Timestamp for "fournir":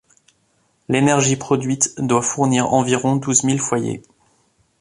2.23-2.73